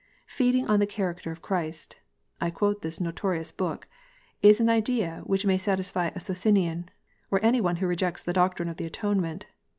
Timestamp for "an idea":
4.59-5.21